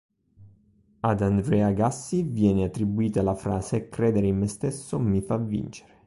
Ad 1.01 1.21
Andre 1.21 1.61
Agassi 1.61 2.23
viene 2.23 2.63
attribuita 2.63 3.21
la 3.21 3.35
frase 3.35 3.87
"credere 3.87 4.25
in 4.25 4.37
me 4.39 4.47
stesso 4.47 4.97
mi 4.97 5.21
fa 5.21 5.37
vincere". 5.37 5.99